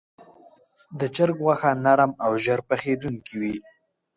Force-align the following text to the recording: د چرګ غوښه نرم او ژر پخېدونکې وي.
د 0.99 1.01
چرګ 1.15 1.37
غوښه 1.45 1.71
نرم 1.85 2.11
او 2.25 2.31
ژر 2.43 2.59
پخېدونکې 2.69 3.35
وي. 3.41 3.55